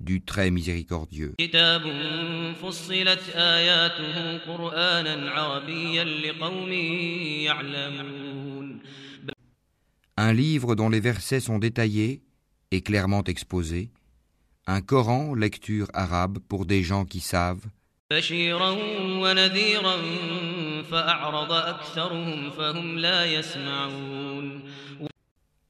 [0.00, 1.34] du très miséricordieux.
[10.16, 12.22] Un livre dont les versets sont détaillés
[12.70, 13.90] et clairement exposés,
[14.66, 17.66] un Coran, lecture arabe pour des gens qui savent.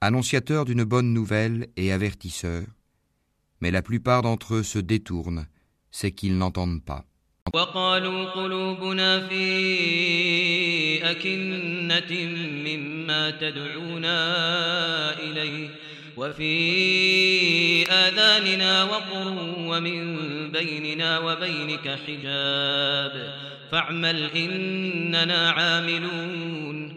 [0.02, 2.64] Annonciateur d'une bonne nouvelle et avertisseur,
[3.61, 5.47] Mais la plupart d'entre eux se détournent,
[5.91, 7.05] c'est qu'ils n'entendent pas.
[7.53, 9.45] وقالوا قلوبنا في
[11.11, 12.11] أكنة
[12.65, 14.19] مما تدعونا
[15.19, 15.69] إليه
[16.17, 16.53] وفي
[17.91, 19.27] آذاننا وقر
[19.59, 20.01] ومن
[20.51, 23.33] بيننا وبينك حجاب
[23.71, 26.95] فاعمل إننا عاملون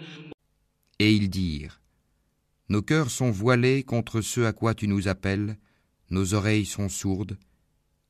[1.01, 1.79] Et ils dirent
[2.71, 5.57] Nos cœurs sont voilés contre ce à quoi tu nous appelles,
[6.13, 7.37] nos oreilles sont sourdes,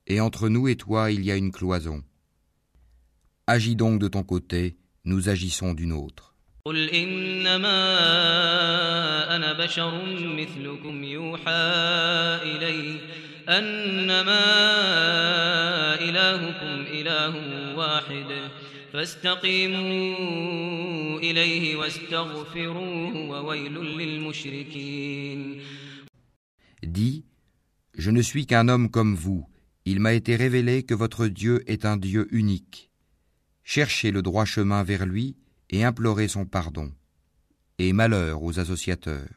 [0.06, 2.02] et entre nous et toi il y a une cloison.
[3.46, 6.24] Agis donc de ton côté, nous agissons d'une autre.
[6.64, 7.76] قل إنما
[9.36, 10.04] أنا بشر
[10.36, 11.50] مثلكم يوحى
[12.42, 13.00] إلي
[13.48, 14.44] أنما
[16.00, 17.34] إلهكم إله
[17.76, 18.50] واحد
[18.92, 20.18] فاستقيموا
[21.18, 25.60] إليه واستغفروه وويل للمشركين
[26.86, 27.21] Dis
[28.03, 29.47] Je ne suis qu'un homme comme vous.
[29.85, 32.91] Il m'a été révélé que votre Dieu est un Dieu unique.
[33.63, 35.37] Cherchez le droit chemin vers lui
[35.69, 36.91] et implorez son pardon.
[37.79, 39.29] Et malheur aux associateurs.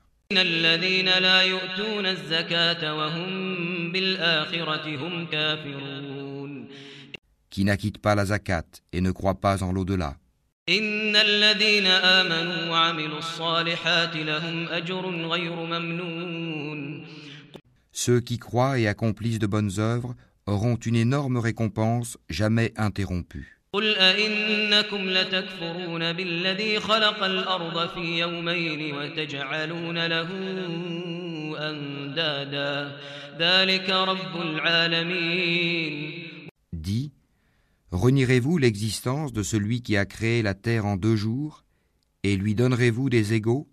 [7.50, 10.16] Qui n'acquitte pas la zakat et ne croit pas en l'au-delà.
[17.95, 20.15] Ceux qui croient et accomplissent de bonnes œuvres
[20.45, 23.57] auront une énorme récompense jamais interrompue.
[23.73, 30.27] قل أئنكم لتكفرون بالذي خلق الأرض في يومين وتجعلون له
[31.69, 32.97] أندادا
[33.39, 36.21] ذلك رب العالمين
[36.73, 37.11] Dis,
[37.91, 41.63] renierez-vous l'existence de celui qui a créé la terre en deux jours,
[42.23, 43.67] et lui donnerez-vous des égaux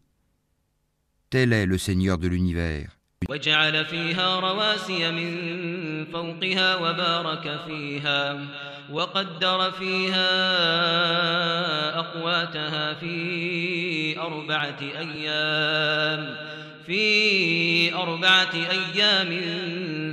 [1.30, 2.98] Tel est le Seigneur de l'univers.
[3.29, 8.39] وجعل فيها رواسي من فوقها وبارك فيها
[8.91, 10.29] وقدر فيها
[11.99, 16.35] أقواتها في أربعة أيام
[16.85, 19.31] في أربعة أيام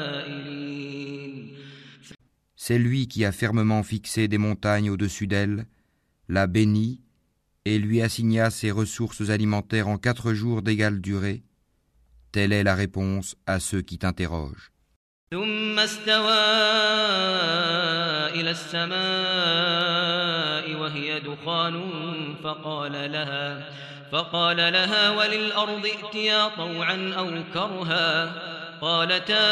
[2.56, 5.66] C'est lui qui a fermement fixé des montagnes au-dessus d'elle,
[6.30, 7.03] l'a bénie,
[7.65, 11.43] et lui assigna ses ressources alimentaires en quatre jours d'égale durée.
[12.33, 14.71] Telle est la réponse à ceux qui t'interrogent.
[15.31, 16.45] ثم استوى
[18.41, 18.97] إلى السماء
[20.81, 21.77] وهي دخان
[22.45, 23.71] فقال لها
[24.13, 28.33] فقال لها وللأرض ائتيا طوعا أو كرها
[28.81, 29.49] قالتا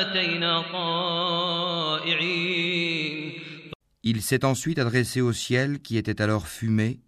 [0.00, 2.30] أتينا طائعين
[4.07, 6.99] Il s'est ensuite adressé au ciel qui était alors fumé,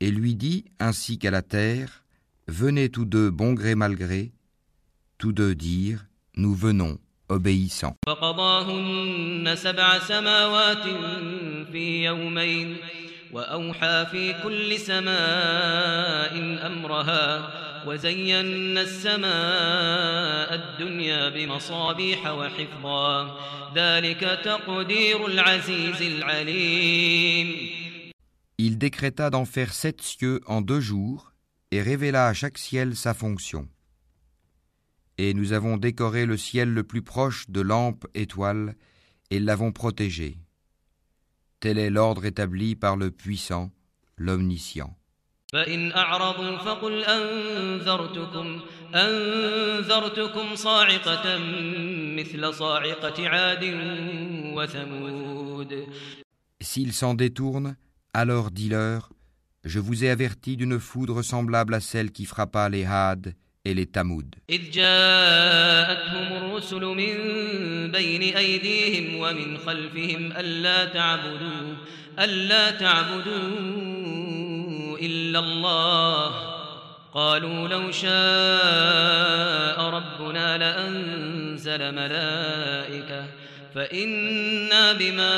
[0.00, 2.04] et lui dit, ainsi qu'à la terre,
[2.48, 4.32] Venez tous deux bon gré mal gré.
[5.16, 6.04] Tous deux dirent,
[6.36, 6.98] Nous venons,
[7.30, 7.96] obéissants.
[17.85, 19.27] فقضاهن سبع سماوات في يومين وأوحى في كل سماء أمرها
[19.97, 20.01] وزينا
[20.41, 23.37] السماء الدنيا بمصابيح وحفظا
[23.75, 27.77] ذلك تقدير العزيز العليم
[28.59, 31.31] Il décréta d'en faire sept cieux en deux jours,
[31.69, 33.67] et révéla à chaque ciel sa fonction.
[35.19, 38.75] Et nous avons décoré le ciel le plus proche de lampes étoiles,
[39.29, 40.39] et l'avons protégé.
[41.59, 43.71] Tel est l'ordre établi par le puissant,
[44.17, 44.97] l'omniscient.
[45.52, 48.60] فإن أعرضوا فقل أنذرتكم
[48.94, 51.38] أنذرتكم صاعقة
[52.16, 53.64] مثل صاعقة عاد
[54.56, 55.86] وثمود
[56.62, 57.74] S'ils s'en détournent,
[58.14, 59.10] alors dis-leur,
[59.64, 63.34] je vous ai averti d'une foudre semblable à celle qui frappa les Hades
[63.64, 64.34] et les Tamoud.
[64.50, 67.14] إذ جاءتهم الرسل من
[67.90, 71.74] بين أيديهم ومن خلفهم ألا تعبدوا
[72.18, 73.91] ألا تعبدوا
[75.31, 76.29] إلا الله
[77.13, 83.21] قالوا لو شاء ربنا لأنزل ملائكة
[83.75, 85.35] فإنا بما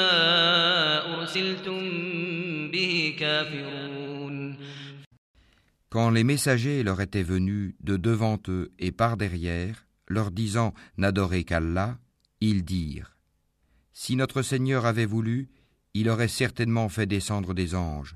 [1.14, 1.82] أرسلتم
[2.72, 4.58] به كافرون
[5.92, 11.44] Quand les messagers leur étaient venus de devant eux et par derrière, leur disant n'adorez
[11.44, 11.98] qu'Allah,
[12.42, 13.16] ils dirent
[13.94, 15.50] Si notre Seigneur avait voulu,
[15.94, 18.16] il aurait certainement fait descendre des anges.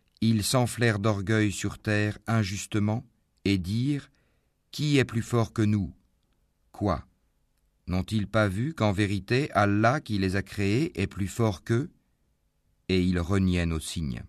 [0.21, 3.03] ils s'enflèrent d'orgueil sur terre injustement
[3.43, 4.09] et dirent
[4.71, 5.91] Qui est plus fort que nous?
[6.71, 7.03] Quoi?
[7.87, 11.89] N'ont-ils pas vu qu'en vérité Allah qui les a créés est plus fort qu'eux?
[12.87, 14.23] Et ils reniaient nos signes.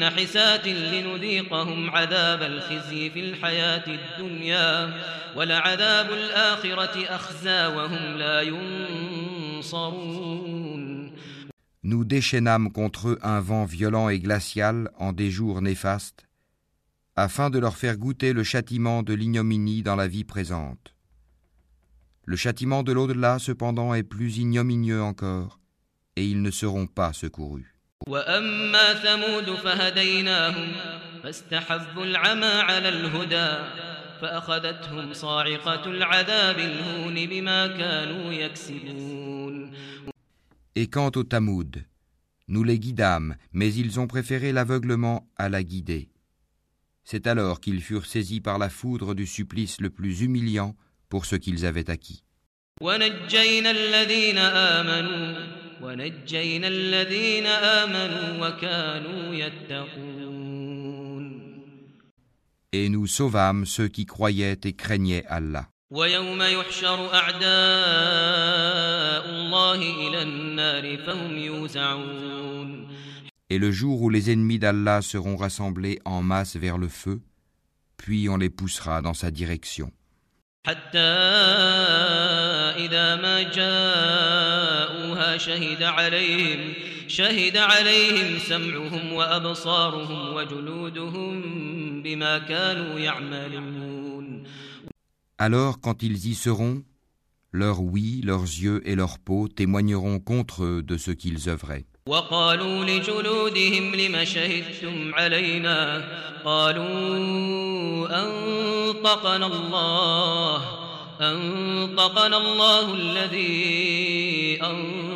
[0.00, 4.94] نحسات في أيام نحسات لنذيقهم عذاب الخزي في الحياة الدنيا
[5.36, 9.96] ولعذاب الآخرة أخزى وهم لا ينصرون
[11.82, 16.26] Nous déchaînâmes contre eux un vent violent et glacial en des jours néfastes,
[17.14, 20.96] afin de leur faire goûter le châtiment de l'ignominie dans la vie présente.
[22.24, 25.59] Le châtiment de l'au-delà, cependant, est plus ignominieux encore,
[26.16, 27.66] et ils ne seront pas secourus.
[28.08, 30.72] وأما ثمود فهديناهم
[31.22, 33.56] فاستحبوا العمى على الهدى
[34.20, 39.72] فأخذتهم صاعقة العذاب الهون بما كانوا يكسبون
[40.78, 41.84] Et quant aux Tamoud,
[42.48, 46.10] nous les guidâmes, mais ils ont préféré l'aveuglement à la guider.
[47.02, 50.76] C'est alors qu'ils furent saisis par la foudre du supplice le plus humiliant
[51.08, 52.22] pour ce qu'ils avaient acquis.
[52.80, 60.56] ونجينا الذين آمنوا ونجينا الذين آمنوا وكانوا يتقون
[62.72, 65.66] Et nous sauvâmes ceux qui croyaient et craignaient Allah.
[65.90, 67.46] ويوم يحشر أعداء
[69.30, 69.74] الله
[70.08, 72.86] إلى النار فهم يوزعون
[73.48, 77.20] Et le jour où les ennemis d'Allah seront rassemblés en masse vers le feu,
[77.96, 79.92] puis on les poussera dans sa direction.
[80.66, 80.98] حتى
[82.76, 83.42] إذا ما
[85.37, 86.73] شهد عليهم
[87.07, 91.41] شهد عليهم سمعهم وأبصارهم وجلودهم
[92.03, 94.43] بما كانوا يعملون
[95.39, 96.83] Alors quand ils y seront,
[97.51, 101.85] leurs oui, leurs yeux et leur peau témoigneront contre eux de ce qu'ils œuvraient.
[102.05, 106.03] وقالوا لجلودهم لم شهدتم علينا
[106.45, 110.61] قالوا أنطقنا الله
[111.21, 115.10] أنطقنا الله الذي أنطق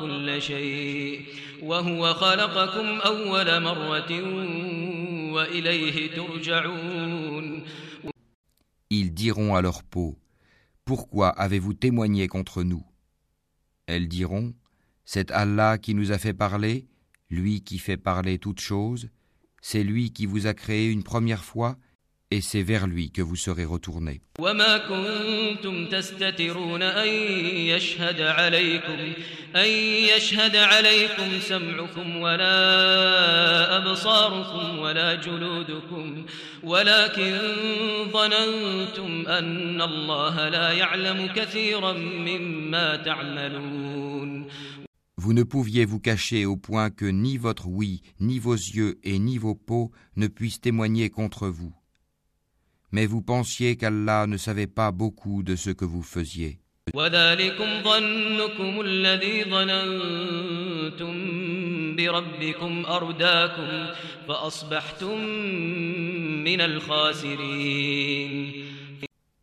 [0.00, 1.22] كل شيء
[1.62, 4.12] وهو خلقكم أول مرة
[5.32, 7.62] وإليه ترجعون
[8.88, 10.16] Ils diront à leur peau,
[10.84, 12.84] Pourquoi avez-vous témoigné contre nous
[13.86, 14.54] Elles diront,
[15.04, 16.86] C'est Allah qui nous a fait parler,
[17.28, 19.08] lui qui fait parler toutes choses,
[19.60, 21.76] c'est lui qui vous a créé une première fois,
[22.30, 24.20] et c'est vers lui que vous serez retournés.
[24.38, 27.08] وما كنتم تستترون أن
[27.68, 29.12] يشهد عليكم
[29.56, 29.68] أن
[30.16, 36.26] يشهد عليكم سمعكم ولا أبصاركم ولا جلودكم
[36.62, 37.38] ولكن
[38.12, 44.46] ظننتم أن الله لا يعلم كثيرا مما تعملون
[45.18, 49.18] Vous ne pouviez vous cacher au point que ni votre oui, ni vos yeux et
[49.18, 51.72] ni vos peaux ne puissent témoigner contre vous.
[52.92, 56.58] Mais vous pensiez qu'Allah ne savait pas beaucoup de ce que vous faisiez.
[56.94, 61.14] وذلكم ظنكم الذي ظننتم
[61.96, 63.86] بربكم أرداكم
[64.28, 65.20] فأصبحتم
[66.44, 68.52] من الخاسرين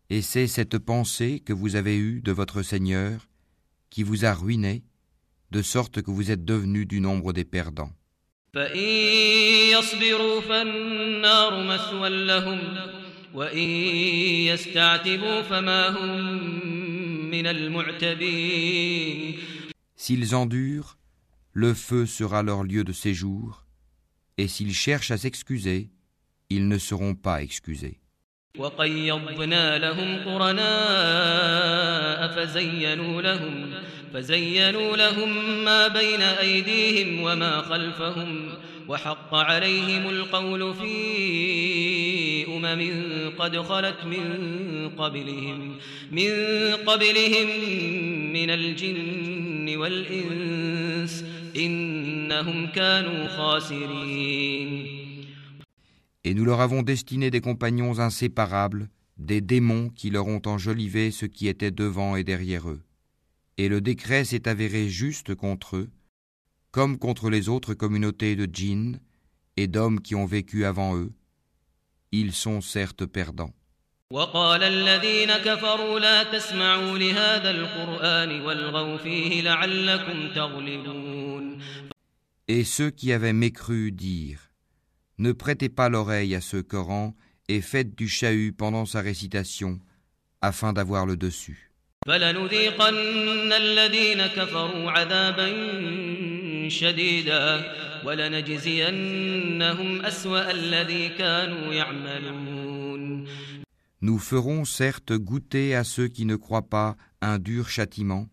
[0.10, 3.28] Et c'est cette pensée que vous avez eue de votre Seigneur
[3.90, 4.84] qui vous a ruiné,
[5.52, 7.92] de sorte que vous êtes devenu du nombre des perdants.
[8.54, 8.80] فإن
[9.74, 12.60] يصبروا فالنار مثوى لهم
[13.34, 13.70] وإن
[14.48, 16.20] يستعتبوا فما هم
[17.32, 19.36] من المعتبين
[19.96, 20.98] S'ils endurent,
[21.54, 23.64] le feu sera leur lieu de séjour,
[24.38, 25.90] et s'ils cherchent à s'excuser,
[26.50, 28.00] ils ne seront pas excusés.
[28.58, 33.74] وقيضنا لهم قرناء فزينوا لهم
[34.14, 38.50] فزينوا لهم ما بين أيديهم وما خلفهم
[38.88, 42.82] وحق عليهم القول في أمم
[43.40, 45.76] قد خلت من قبلهم
[46.12, 46.30] من
[46.88, 47.48] قبلهم
[48.34, 51.24] من الجن والإنس
[51.56, 55.04] إنهم كانوا خاسرين
[56.26, 61.26] Et nous leur avons destiné des compagnons inséparables, des démons qui leur ont enjolivé ce
[61.26, 62.82] qui était devant et derrière eux.
[63.58, 65.90] Et le décret s'est avéré juste contre eux,
[66.71, 69.01] comme contre les autres communautés de djinns
[69.57, 71.13] et d'hommes qui ont vécu avant eux,
[72.13, 73.55] ils sont certes perdants.
[82.49, 84.51] Et ceux qui avaient mécru dirent
[85.19, 87.15] Ne prêtez pas l'oreille à ce Coran
[87.49, 89.79] et faites du chahut pendant sa récitation
[90.41, 91.71] afin d'avoir le dessus.
[96.70, 97.74] شديدا
[98.06, 103.28] ولنجزينهم أسوأ الذي كانوا يعملون
[104.02, 108.28] Nous ferons certes goûter à ceux qui ne croient pas un dur châtiment,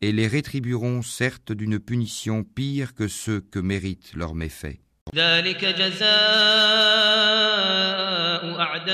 [0.00, 4.80] et les rétribuerons certes d'une punition pire que ceux que méritent leurs méfaits.
[5.14, 6.10] ذلك جزاء
[8.60, 8.90] أعداء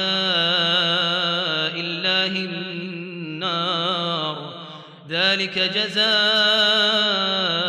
[1.80, 4.36] الله النار
[5.08, 7.59] ذلك جزاء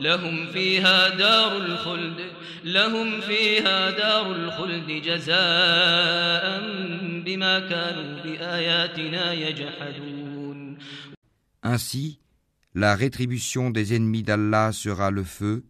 [0.00, 2.20] لهم فيها دار الخلد
[2.64, 6.44] لهم فيها دار الخلد جزاء
[7.24, 10.78] بما كانوا بآياتنا يجحدون
[11.62, 12.20] Ainsi,
[12.74, 15.64] la rétribution des ennemis d'Allah sera le feu,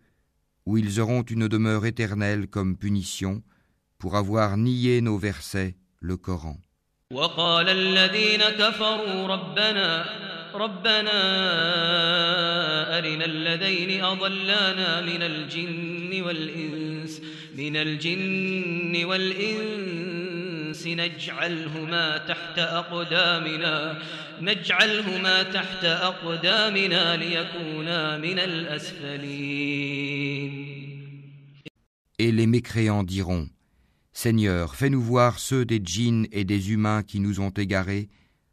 [0.66, 3.42] où ils auront une demeure éternelle comme punition
[3.98, 6.58] pour avoir nié nos versets, le Coran.
[7.12, 10.04] وقال الذين كفروا ربنا
[10.57, 11.21] ربنا
[12.97, 17.21] أرنا الذين أضلانا من الجن والإنس
[17.55, 24.01] من الجن والإنس نجعلهما تحت أقدامنا
[24.41, 29.85] نجعلهما تحت أقدامنا ليكونا من الأسفلين.
[32.17, 33.49] Et les mécréants diront
[34.13, 38.07] Seigneur, fais-nous voir ceux des djinns et des humains qui nous ont égarés,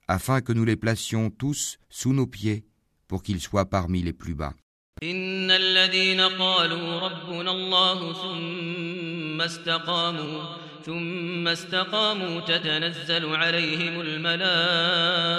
[0.09, 2.65] afin que nous les placions tous sous nos pieds,
[3.09, 4.55] pour qu'ils soient parmi les plus bas.
[5.03, 10.43] إن الذين قالوا ربنا الله ثم استقاموا
[10.87, 15.33] ثم استقاموا تتنزل عليهم الملائكة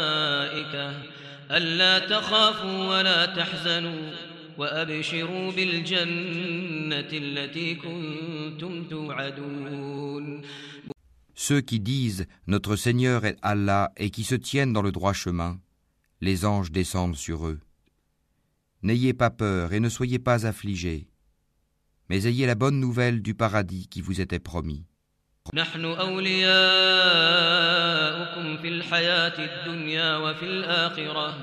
[1.51, 4.12] ألا تخافوا ولا تحزنوا
[4.58, 10.41] وأبشروا بالجنة التي كنتم توعدون
[11.35, 15.61] Ceux qui disent Notre Seigneur est Allah et qui se tiennent dans le droit chemin,
[16.21, 17.61] les anges descendent sur eux.
[18.83, 21.09] N'ayez pas peur et ne soyez pas affligés,
[22.09, 24.85] mais ayez la bonne nouvelle du paradis qui vous était promis.
[25.55, 26.57] نحن أولياؤكم
[28.57, 31.35] في الحياة الدنيا وفي الآخرة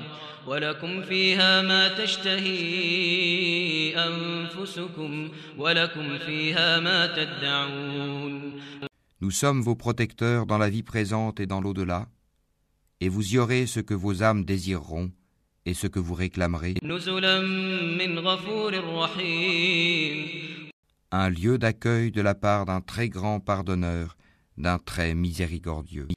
[0.46, 2.56] ولكم فيها ما تشتهي
[3.98, 8.60] أنفسكم ولكم فيها ما تدعون
[9.23, 12.07] Nous sommes vos protecteurs dans la vie présente et dans l'au-delà,
[13.01, 15.11] et vous y aurez ce que vos âmes désireront
[15.67, 16.73] et ce que vous réclamerez.
[21.11, 24.17] Un lieu d'accueil de la part d'un très grand pardonneur,
[24.57, 26.07] d'un très miséricordieux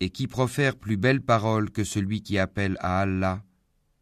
[0.00, 3.42] et qui profère plus belle parole que celui qui appelle à Allah,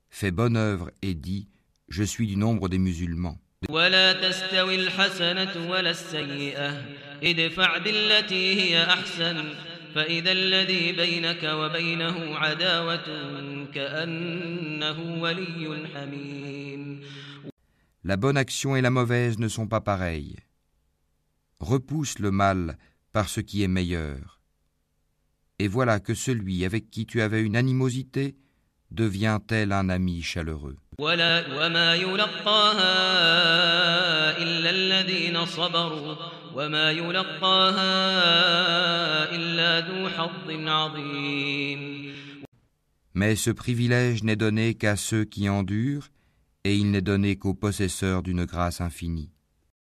[0.09, 1.49] fait bonne œuvre et dit
[1.88, 3.38] Je suis du nombre des musulmans.
[18.05, 20.37] La bonne action et la mauvaise ne sont pas pareilles.
[21.59, 22.78] Repousse le mal
[23.12, 24.38] par ce qui est meilleur
[25.60, 28.36] Et voilà que celui avec qui tu avais une animosité
[28.92, 30.77] devient tel un ami chaleureux.
[31.00, 32.94] ولا وما يلقاها
[34.38, 36.15] إلا الذين صبروا
[36.53, 37.94] وما يلقاها
[39.36, 42.03] إلا ذو حظ عظيم
[43.15, 46.08] Mais ce privilège n'est donné qu'à ceux qui endurent,
[46.63, 49.30] et il n'est donné qu'aux possesseurs d'une grâce infinie.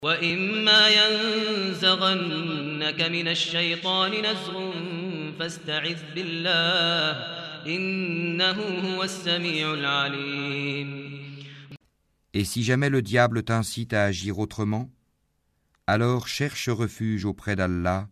[0.03, 4.73] وإما ينزغنك من الشيطان نزغ
[5.39, 7.11] فاستعذ بالله
[7.67, 11.21] إنه هو السميع العليم
[12.33, 14.89] Et si jamais le diable t'incite à agir autrement,
[15.85, 18.07] alors cherche refuge auprès d'Allah,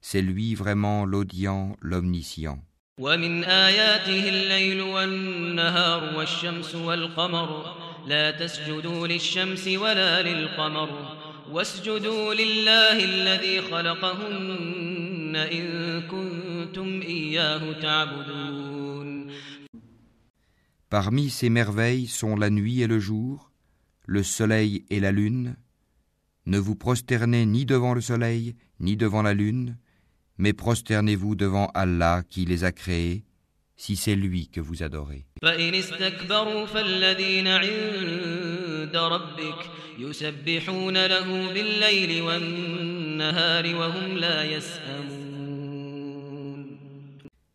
[0.00, 2.58] c'est lui vraiment l'audient, l'omniscient.
[2.98, 11.16] ومن آياته الليل والنهار والشمس والقمر لا تسجدوا للشمس ولا للقمر
[11.50, 16.43] واسجدوا لله الذي خلقهن إن كنتم
[17.02, 19.30] إياه تعبدون
[20.90, 23.52] Parmi ces merveilles sont la nuit et le jour,
[24.06, 25.54] le soleil et la lune.
[26.46, 29.76] Ne vous prosternez ni devant le soleil, ni devant la lune,
[30.36, 33.22] mais prosternez-vous devant Allah qui les a créés,
[33.76, 35.24] si c'est lui que vous adorez.
[35.42, 45.13] فإن استكبروا فالذين عند ربك يسبحون له بالليل والنهار وهم لا يسأمون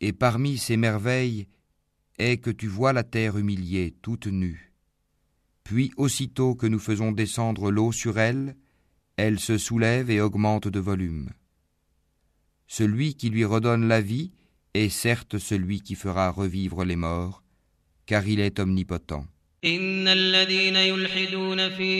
[0.00, 1.46] Et parmi ces merveilles
[2.18, 4.72] est que tu vois la terre humiliée, toute nue.
[5.64, 8.56] Puis aussitôt que nous faisons descendre l'eau sur elle,
[9.16, 11.30] elle se soulève et augmente de volume.
[12.66, 14.32] Celui qui lui redonne la vie
[14.74, 17.42] est certes celui qui fera revivre les morts,
[18.04, 19.26] car il est omnipotent.
[19.66, 21.90] إن الذين يلحدون في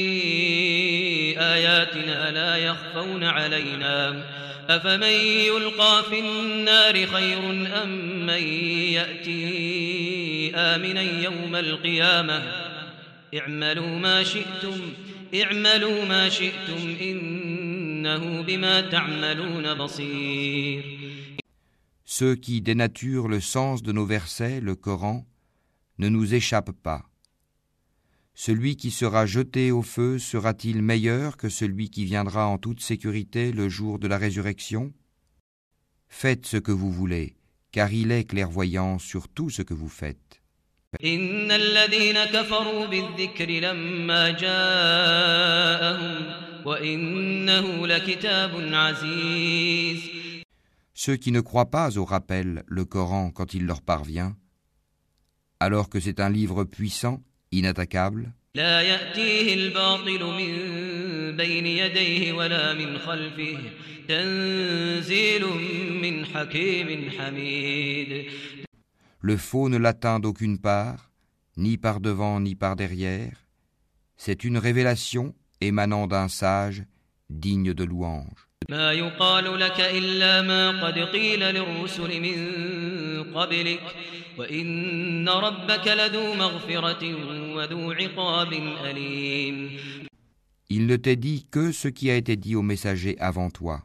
[1.41, 4.25] آياتنا لا يخفون علينا.
[4.69, 7.39] أفمن يلقى في النار خير
[7.83, 8.43] أم من
[8.93, 12.43] يأتي آمنا يوم القيامة؟
[13.35, 14.81] اعملوا ما شئتم
[15.35, 20.83] اعملوا ما شئتم إنه بما تعملون بصير.
[22.05, 25.27] Ceux qui dénaturent le sens de nos versets, le Coran,
[25.99, 27.06] ne nous échappent pas.
[28.39, 33.51] Celui qui sera jeté au feu sera-t-il meilleur que celui qui viendra en toute sécurité
[33.51, 34.93] le jour de la résurrection?
[36.07, 37.35] Faites ce que vous voulez,
[37.73, 40.43] car il est clairvoyant sur tout ce que vous faites.
[50.95, 54.37] Ceux qui ne croient pas au rappel, le Coran, quand il leur parvient,
[55.59, 57.23] alors que c'est un livre puissant,
[57.56, 60.54] inattaquable, لا يأتيه الباطل من
[61.38, 63.58] بين يديه ولا من خلفه
[64.08, 65.46] تنزيل
[66.02, 68.26] من حكيم حميد
[69.24, 71.12] le faux ne l'atteint d'aucune part,
[71.56, 73.46] ni par devant ni par derrière.
[74.18, 76.84] C'est une révélation émanant d'un sage
[77.30, 78.48] digne de louange.
[78.70, 82.85] ما يقال لك إلا ما قد قيل للرسل من
[83.36, 83.82] قبلك
[84.38, 87.04] وإن ربك لذو مغفرة
[87.56, 88.54] وذو عقاب
[88.86, 89.70] أليم
[90.74, 93.82] Il ne t'est dit que ce qui a été dit aux messagers avant toi.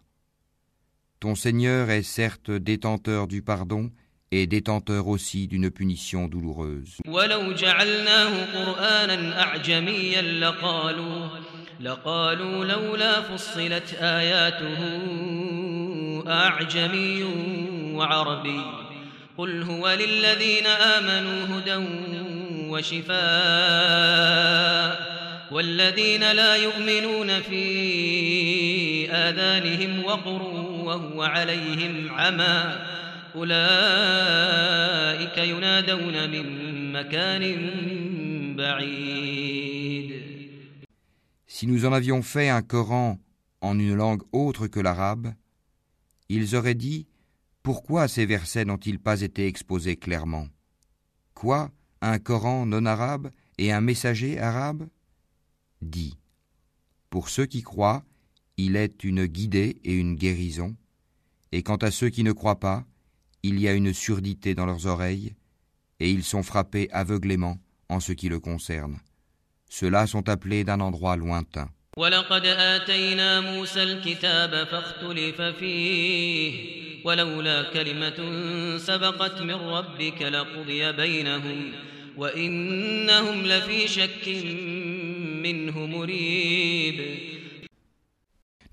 [1.18, 3.90] Ton Seigneur est certes détenteur du pardon
[4.30, 6.98] et détenteur aussi d'une punition douloureuse.
[7.08, 11.28] ولو جعلناه قرآنا أعجميا لقالوا
[11.80, 14.78] لقالوا لولا فصلت آياته
[16.28, 17.22] أعجمي
[17.94, 18.60] وعربي
[19.37, 21.75] قل هو للذين آمنوا هدى
[22.69, 23.11] وشفاء
[25.51, 30.41] والذين لا يؤمنون في آذانهم وقر
[30.85, 32.75] وهو عليهم عمى
[33.35, 36.45] أولئك ينادون من
[36.93, 37.43] مكان
[38.55, 40.11] بعيد.
[41.47, 43.19] Si nous en avions fait un Coran
[43.61, 45.33] en une langue autre que l'arabe,
[46.29, 47.05] ils auraient dit
[47.63, 50.47] Pourquoi ces versets n'ont-ils pas été exposés clairement?
[51.35, 51.69] Quoi
[52.01, 54.87] Un Coran non arabe et un messager arabe?
[55.81, 56.17] Dit
[57.11, 58.03] Pour ceux qui croient,
[58.57, 60.75] il est une guidée et une guérison,
[61.51, 62.83] et quant à ceux qui ne croient pas,
[63.43, 65.35] il y a une surdité dans leurs oreilles,
[65.99, 68.97] et ils sont frappés aveuglément en ce qui le concerne.
[69.69, 71.69] Ceux-là sont appelés d'un endroit lointain.
[77.04, 81.72] ولقد آتينا موسى الكتاب فاختلف فيه ولولا كلمة سبقت من ربك لقضي بينهم
[82.16, 84.28] وإنهم لفي شك
[85.42, 87.26] منه مريب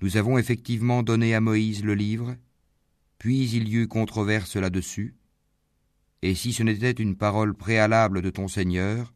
[0.00, 2.36] Nous avons effectivement donné à Moïse le livre,
[3.18, 5.14] puis il y eut controverse là-dessus,
[6.20, 9.14] et si ce n'était une parole préalable de ton Seigneur,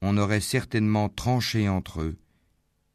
[0.00, 2.16] on aurait certainement tranché entre eux.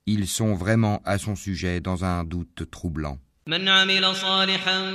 [0.08, 3.20] Ils sont vraiment à son sujet dans un doute troublant.
[3.48, 4.92] من عمل صالحا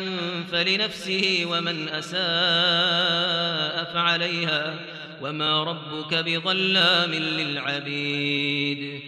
[0.53, 4.81] فلنفسه ومن أساء فعليها
[5.23, 9.03] وما ربك بظلام للعبيد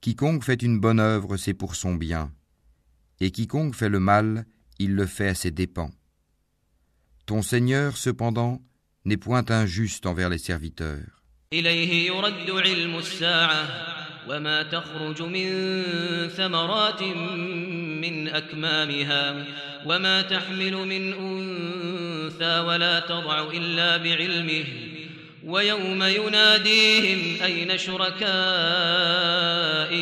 [0.00, 2.30] Quiconque fait une bonne œuvre, c'est pour son bien,
[3.18, 4.46] et quiconque fait le mal,
[4.78, 5.90] il le fait à ses dépens.
[7.26, 8.62] Ton Seigneur, cependant,
[9.04, 11.16] n'est point injuste envers les serviteurs.
[11.52, 13.66] إليه يرد علم الساعة
[14.28, 15.48] وما تخرج من
[16.28, 17.02] ثمرات
[18.00, 19.44] من أكمامها
[19.86, 24.64] وما تحمل من أنثى ولا تضع إلا بعلمه
[25.44, 28.26] ويوم يناديهم أين شركائي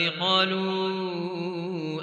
[0.09, 1.15] قالوا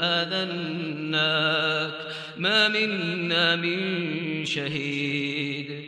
[0.01, 1.93] آذناك
[2.37, 5.81] ما منا من شهيد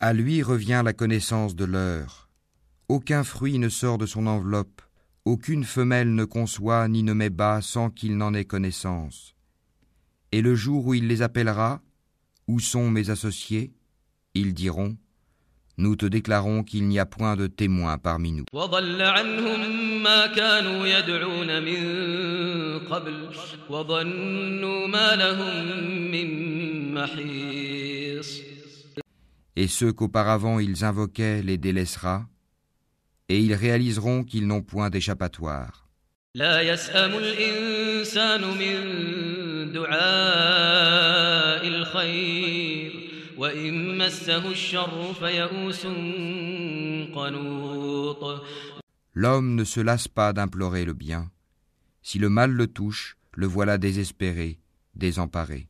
[0.00, 2.28] À lui revient la connaissance de l'heure.
[2.88, 4.80] Aucun fruit ne sort de son enveloppe,
[5.25, 9.35] Aucune femelle ne conçoit ni ne met bas sans qu'il n'en ait connaissance.
[10.33, 11.81] Et le jour où il les appellera,
[12.49, 13.71] Où sont mes associés?
[14.33, 14.97] Ils diront,
[15.77, 18.43] Nous te déclarons qu'il n'y a point de témoin parmi nous.
[29.55, 32.27] Et ceux qu'auparavant ils invoquaient les délaissera,
[33.33, 35.87] et ils réaliseront qu'ils n'ont point d'échappatoire.
[49.15, 51.31] L'homme ne se lasse pas d'implorer le bien.
[52.03, 54.59] Si le mal le touche, le voilà désespéré,
[54.93, 55.69] désemparé.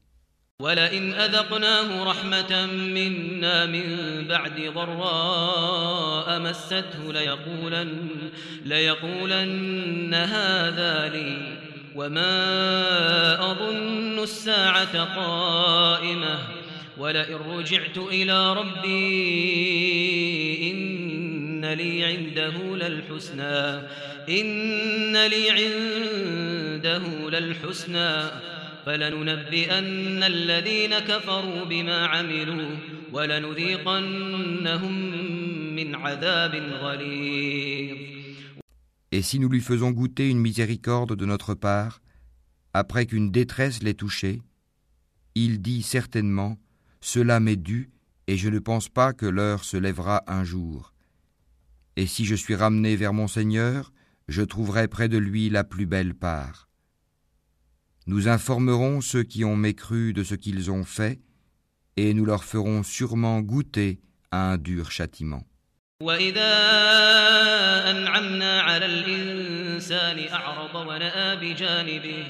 [0.59, 3.85] ولئن أذقناه رحمة منا من
[4.27, 8.09] بعد ضراء مسته ليقولن,
[8.65, 11.57] ليقولن هذا لي
[11.95, 16.39] وما أظن الساعة قائمة
[16.97, 18.91] ولئن رجعت إلى ربي
[20.71, 23.81] إن لي عنده للحسنى
[24.29, 28.52] إن لي عنده للحسنى
[28.87, 32.76] فلننبئن الذين كفروا بما عملوا
[33.12, 34.94] ولنذيقنهم
[35.74, 37.96] من عذاب غليظ
[39.11, 42.02] Et si nous lui faisons goûter une miséricorde de notre part,
[42.74, 44.42] après qu'une détresse l'ait touché,
[45.34, 46.58] il dit certainement
[47.00, 47.90] Cela m'est dû,
[48.26, 50.92] et je ne pense pas que l'heure se lèvera un jour.
[51.96, 53.92] Et si je suis ramené vers mon Seigneur,
[54.28, 56.68] je trouverai près de lui la plus belle part.
[58.06, 61.20] Nous informerons ceux qui ont mécru de ce qu'ils ont fait,
[61.96, 65.44] et nous leur ferons sûrement goûter à un dur châtiment.
[66.02, 66.54] وإذا
[67.90, 72.26] أنعمنا على الإنسان أعرض ونأى بجانبه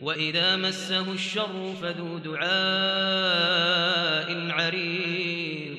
[0.00, 3.60] وإذا مسه الشر فذو دعاء
[4.50, 5.76] عريض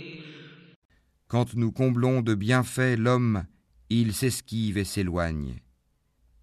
[1.27, 3.45] Quand nous comblons de bienfaits l'homme,
[3.89, 5.62] il s'esquive et s'éloigne.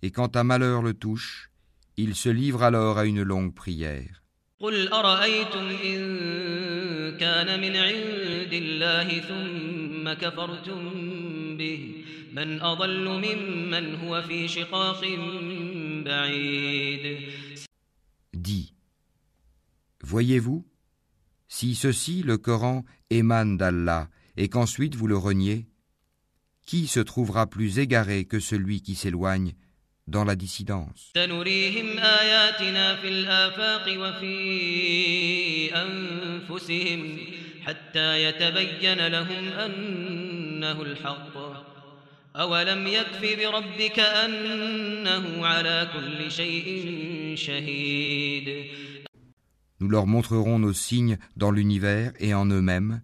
[0.02, 1.50] Et quand un malheur le touche,
[1.96, 4.22] il se livre alors à une longue prière.
[4.60, 10.82] قل أرأيتم إن كان من عند الله ثم كفرتم
[11.56, 15.00] به من أضل ممن هو في شقاق
[16.04, 17.18] بعيد
[18.34, 18.72] Dis,
[20.00, 20.64] voyez-vous,
[21.48, 25.66] si ceci, le Coran, émane d'Allah, et qu'ensuite vous le reniez,
[26.66, 29.54] qui se trouvera plus égaré que celui qui s'éloigne
[30.06, 37.18] dans la dissidence سنريهم آياتنا في الآفاق وفي أنفسهم
[37.66, 41.34] حتى يتبين لهم أنه الحق
[42.36, 48.64] أولم يكف بربك أنه على كل شيء شهيد
[49.80, 53.00] Nous leur montrerons nos signes dans l'univers et en eux-mêmes,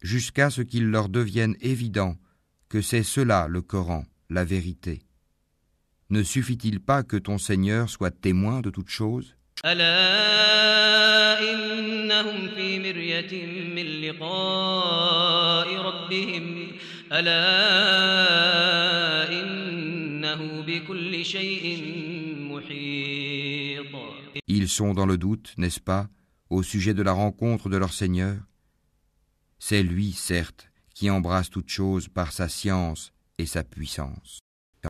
[0.00, 2.16] jusqu'à ce qu'il leur devienne évident
[2.68, 5.02] que c'est cela le Coran, la vérité.
[6.13, 9.35] Ne suffit-il pas que ton Seigneur soit témoin de toutes choses?
[24.47, 26.09] Ils sont dans le doute, n'est-ce pas,
[26.51, 28.37] au sujet de la rencontre de leur Seigneur?
[29.57, 34.42] C'est lui, certes, qui embrasse toutes choses par sa science et sa puissance.